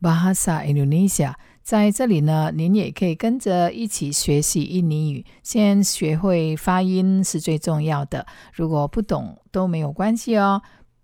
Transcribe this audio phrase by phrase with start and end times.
[0.00, 1.34] bahasa Indonesia.
[1.62, 5.24] 在这里呢，您也可以跟着一起学习印尼语。
[5.42, 10.62] 先学会发音是最重要的，如果不懂都没有关系哦。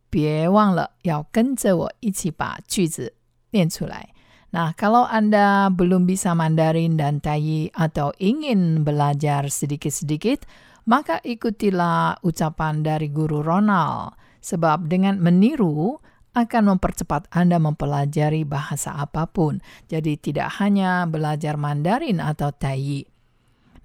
[0.09, 3.15] 别忘了要跟着我一起把句子
[3.51, 4.11] 念出来。
[4.53, 10.45] Nah, kalau Anda belum bisa Mandarin dan Tai atau ingin belajar sedikit-sedikit,
[10.85, 14.13] maka ikutilah ucapan dari guru Ronald.
[14.45, 16.05] Sebab dengan meniru
[16.37, 19.61] akan mempercepat Anda mempelajari bahasa apapun.
[19.93, 23.05] Jadi tidak hanya belajar Mandarin atau Tai.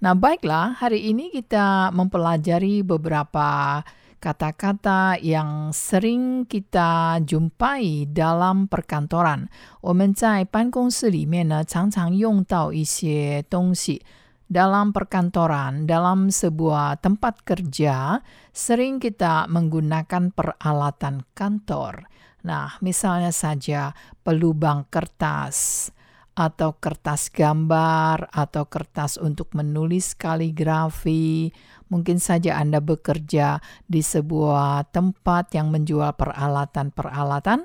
[0.00, 3.82] Nah, baiklah, hari ini kita mempelajari beberapa
[4.18, 9.52] kata-kata yang sering kita jumpai dalam perkantoran.
[9.82, 14.02] 我们在办公室里面呢，常常用到一些东西。
[14.48, 22.08] Dalam perkantoran, dalam sebuah tempat kerja, sering kita menggunakan peralatan kantor.
[22.46, 25.90] Nah, misalnya saja pelubang kertas,
[26.38, 31.50] atau kertas gambar, atau kertas untuk menulis kaligrafi,
[31.88, 37.64] Mungkin saja Anda bekerja di sebuah tempat yang menjual peralatan-peralatan,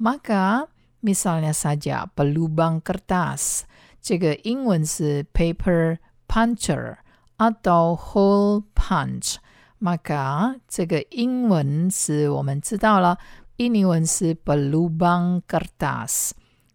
[0.00, 0.64] maka
[1.04, 3.68] misalnya saja pelubang kertas,
[4.00, 6.96] 这个英文是 paper puncher
[7.36, 9.36] atau hole punch.
[9.78, 13.18] Maka 这个英文是我们知道了，
[13.56, 16.32] 印尼文是 pelubang kertas.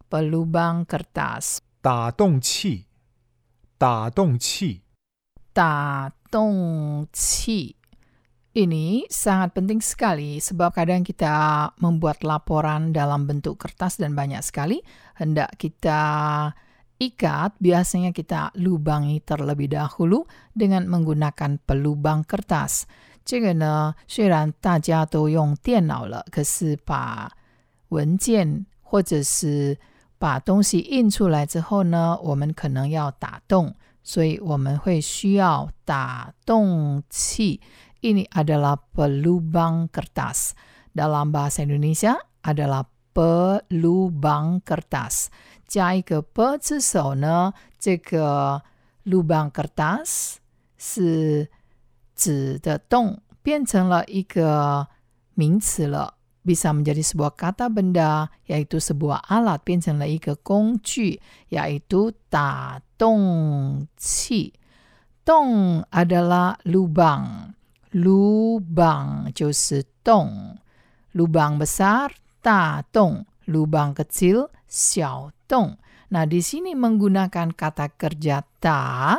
[0.10, 1.60] pelubang kertas.
[1.82, 2.86] 打洞器，
[3.78, 4.82] 打洞器，
[5.54, 7.76] 打洞器
[8.56, 14.80] ini sangat penting sekali sebab kadang kita membuat laporan dalam bentuk kertas dan banyak sekali
[15.20, 16.02] hendak kita
[16.96, 20.24] ikat biasanya kita lubangi terlebih dahulu
[20.56, 22.88] dengan menggunakan pelubang kertas.
[23.24, 27.32] 这个呢，虽然大家都用电脑了，可是把
[27.90, 29.78] 文件或者是
[30.18, 33.76] 把东西印出来之后呢，我们可能要打洞。
[34.08, 37.60] 所以我们会需要打洞器。
[38.02, 40.54] Ini adalah pelubang kertas.
[40.94, 42.14] Dalam bahasa Indonesia
[42.44, 42.86] adalah
[43.18, 45.34] pelubang kertas.
[45.66, 48.62] 加一个 pe 字首呢，这个
[49.06, 50.36] lubang kertas
[50.78, 51.50] 是
[52.20, 54.88] 指的洞，变成了一个
[55.34, 56.14] 名词了。
[56.46, 61.20] bisa menjadi sebuah kata benda, yaitu sebuah alat, 变成了一个工具,
[61.50, 64.54] yaitu 打洞器.
[65.26, 67.58] Dong adalah lubang.
[67.90, 70.62] Lubang 就是洞.
[71.18, 72.14] Lubang besar,
[72.46, 73.26] 大洞.
[73.50, 75.82] Lubang kecil, 小洞.
[76.14, 79.18] Nah, di sini menggunakan kata kerja ta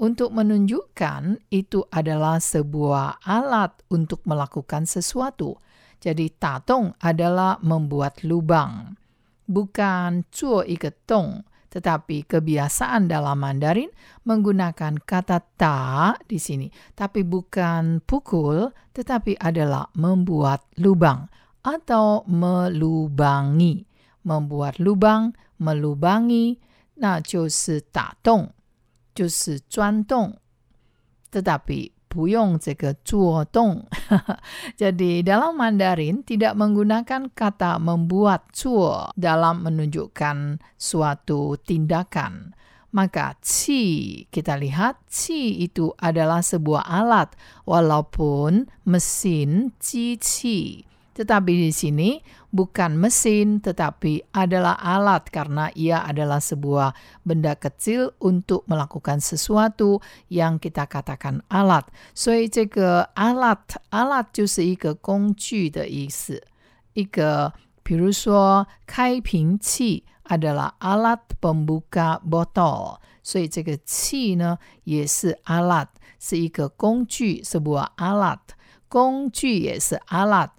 [0.00, 5.56] untuk menunjukkan itu adalah sebuah alat untuk melakukan sesuatu.
[5.98, 8.94] Jadi tatong adalah membuat lubang.
[9.48, 13.88] Bukan zuo ike tong, tetapi kebiasaan dalam Mandarin
[14.28, 16.68] menggunakan kata ta di sini.
[16.92, 21.24] Tapi bukan pukul, tetapi adalah membuat lubang
[21.64, 23.80] atau melubangi.
[24.26, 25.32] Membuat lubang,
[25.62, 26.58] melubangi,
[26.96, 28.52] 那就是打洞，
[29.14, 30.36] 就是钻洞。
[31.30, 33.84] tetapi 不用这个做动。
[34.80, 42.56] Jadi dalam Mandarin tidak menggunakan kata membuat zuo dalam menunjukkan suatu tindakan.
[42.96, 47.36] Maka ci kita lihat ci itu adalah sebuah alat
[47.68, 50.88] walaupun mesin cici.
[51.20, 52.20] Tetapi di sini
[52.52, 56.92] bukan mesin, tetapi adalah alat karena ia adalah sebuah
[57.24, 61.88] benda kecil untuk melakukan sesuatu yang kita katakan alat.
[62.12, 66.44] 所以这个 alat alat 就是一个工具的意思。
[66.92, 75.88] 一个，比如说开瓶器 adalah alat pembuka botol，所以这个器呢也是 alat，
[76.20, 78.40] 是一个工具，sebuah alat。
[78.88, 80.50] 工具也是 alat。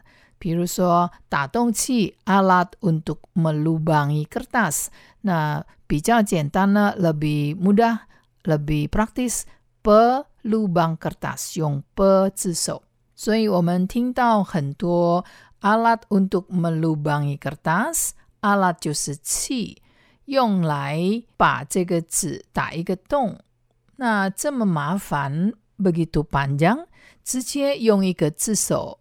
[0.42, 4.88] 比如说打洞器 alat untuk melubangi kertas.
[5.24, 8.00] Nah, 比较简单呢，lebih mudah,
[8.44, 9.44] lebih praktis
[9.84, 12.84] pelubang kertas 用 pe 字首。
[13.16, 15.26] 所以我们听到很多
[15.62, 18.12] alat untuk melubangi kertas,
[18.42, 19.82] alat 就是器。
[20.28, 23.40] 用来把这个纸打一个洞。
[23.96, 26.86] 那这么麻烦，begitu panjang，
[27.24, 29.00] 直接用一个字首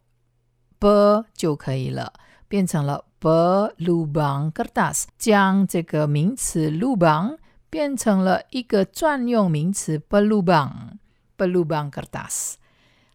[0.80, 2.12] b 就可以了，
[2.48, 7.38] 变成了 belubang kertas，将这个名词 lubang
[7.70, 10.98] 变成了一个专用名词 belubang
[11.36, 12.54] belubang kertas。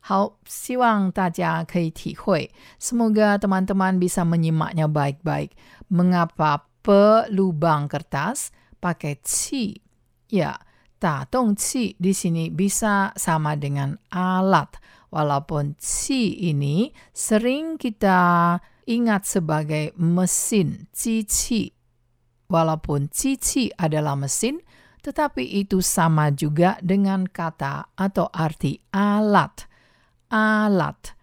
[0.01, 2.49] 好，希望大家可以体会。
[2.81, 5.53] Semoga teman-teman bisa menyimaknya baik-baik.
[5.93, 8.49] Mengapa pelubang kertas
[8.81, 9.77] pakai ci?
[10.33, 10.57] Ya,
[10.97, 14.81] tatung ci di sini bisa sama dengan alat.
[15.10, 18.54] Walaupun ci ini sering kita
[18.86, 21.70] ingat sebagai mesin, cici.
[22.46, 24.62] Walaupun cici adalah mesin,
[25.02, 29.76] tetapi itu sama juga dengan kata atau arti alat
[30.30, 31.14] alat.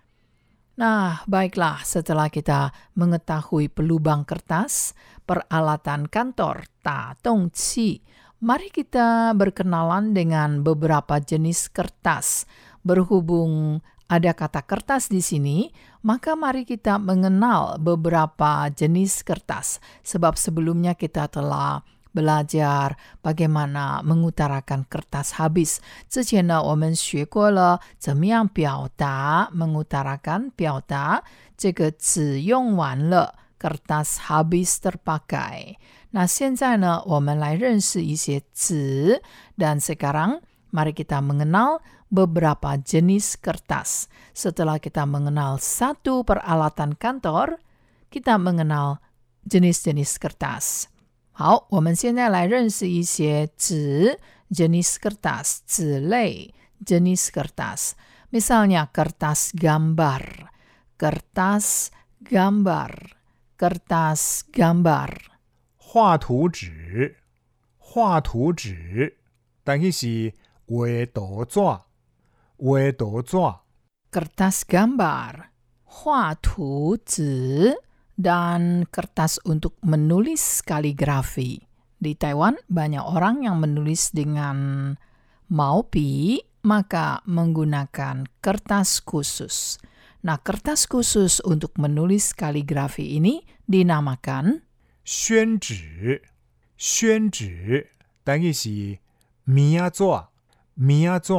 [0.73, 8.01] Nah, baiklah, setelah kita mengetahui pelubang kertas, peralatan kantor, tatong ci,
[8.41, 12.49] mari kita berkenalan dengan beberapa jenis kertas.
[12.82, 15.68] Berhubung ada kata kertas di sini,
[16.00, 19.84] maka mari kita mengenal beberapa jenis kertas.
[20.00, 25.78] Sebab sebelumnya kita telah belajar bagaimana mengutarakan kertas habis.
[26.08, 31.22] 之前呢，我们学过了怎么样表达 mengutarakan 表达
[31.56, 35.76] 这个纸用完了，kertas habis terpakai。
[36.10, 39.22] 那现在呢，我们来认识一些纸，
[39.58, 40.40] dan sekarang
[40.72, 41.80] mari kita mengenal
[42.12, 44.08] beberapa jenis kertas.
[44.32, 47.60] Setelah kita mengenal satu peralatan kantor,
[48.08, 49.00] kita mengenal
[49.48, 50.88] jenis-jenis kertas.
[51.32, 54.18] 好，我们现在来认识一些纸
[54.50, 56.52] jenis kertas 纸类
[56.84, 57.92] jenis kertas.
[58.30, 60.50] Misalnya kertas gambar,
[60.98, 61.88] kertas
[62.20, 62.92] gambar,
[63.56, 65.16] kertas gambar.
[65.76, 67.16] 画图纸，
[67.78, 69.16] 画图纸，
[69.64, 70.34] 但是是
[70.72, 71.60] 画图纸，
[72.56, 73.36] 画图纸。
[74.10, 75.52] Kertas gambar,
[75.84, 77.76] 画图纸
[78.16, 81.60] dan kertas untuk menulis kaligrafi.
[81.98, 84.94] Di Taiwan banyak orang yang menulis dengan
[85.50, 89.76] maupi, maka menggunakan kertas khusus.
[90.22, 94.66] Nah, kertas khusus untuk menulis kaligrafi ini dinamakan
[95.04, 96.22] 宣纸，
[96.76, 97.90] 宣纸，
[98.24, 98.98] 但是是
[99.44, 100.04] 棉纸，
[100.74, 101.32] 棉纸。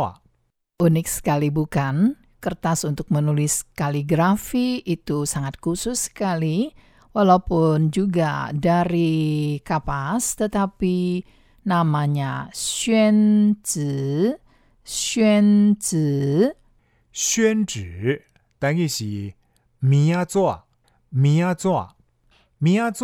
[0.79, 2.15] unik sekali bukan?
[2.39, 6.71] Kertas untuk menulis kaligrafi itu sangat khusus sekali,
[7.11, 11.27] walaupun juga dari kapas, tetapi
[11.67, 14.39] namanya 宣纸，
[14.87, 16.55] 宣纸。
[17.11, 18.23] 宣纸，
[18.57, 19.33] 但是是
[19.79, 20.39] 棉纸，
[21.09, 21.67] 棉纸。
[22.57, 23.03] 棉纸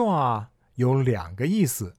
[0.75, 1.93] 有两个意思，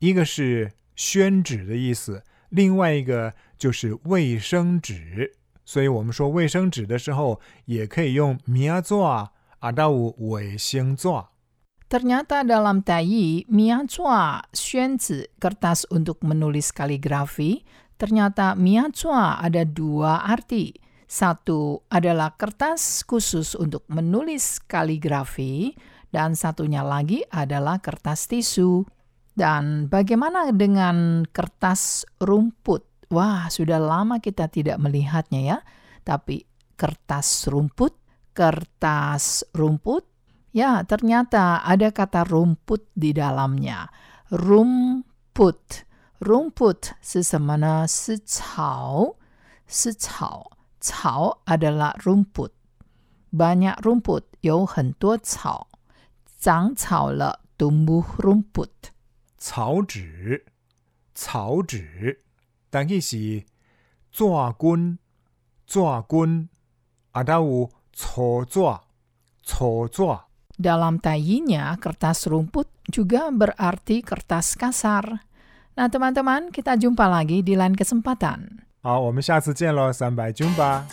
[0.00, 5.32] 一个是宣纸的意思，另外一个 就是卫生纸。
[5.64, 8.94] 所以我们说卫生纸的时候，也可以用棉纸
[9.60, 11.08] atau 卫生纸。
[11.88, 17.62] Ternyata dalam Taiyi, miazua, 宣纸 kertas untuk menulis kaligrafi,
[17.96, 20.74] ternyata miazua ada dua arti.
[21.06, 25.76] Satu adalah kertas khusus untuk menulis kaligrafi,
[26.10, 28.82] dan satunya lagi adalah kertas tisu.
[29.36, 32.82] Dan bagaimana dengan kertas rumput?
[33.10, 35.58] Wah, sudah lama kita tidak melihatnya ya.
[36.02, 37.94] Tapi kertas rumput,
[38.34, 40.04] kertas rumput,
[40.50, 43.88] ya ternyata ada kata rumput di dalamnya.
[44.32, 45.86] Rumput.
[46.24, 49.20] Rumput sesemana secau.
[49.68, 50.48] Secau.
[50.80, 52.52] Cao adalah rumput.
[53.32, 55.66] Banyak rumput, 有很多草。
[56.38, 58.92] 长草了，tumbuh rumput。
[59.38, 60.44] 草纸，
[61.14, 62.20] 草纸，
[62.70, 63.44] 但是是
[64.10, 64.24] 纸
[64.58, 64.98] 棍，
[65.66, 66.48] 纸棍，
[67.12, 68.60] atau 草纸，
[69.42, 70.02] 草纸。
[70.54, 75.26] Dalam tayinya, kertas rumput juga berarti kertas kasar.
[75.74, 78.62] Nah, teman-teman, kita jumpa lagi di lain kesempatan.
[78.82, 80.86] 好，我们下次见喽，三百军吧。